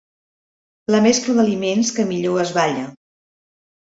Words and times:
La 0.95 1.01
mescla 1.05 1.35
d'aliments 1.39 1.91
que 1.97 2.05
millor 2.13 2.39
es 2.45 2.55
balla. 2.57 2.87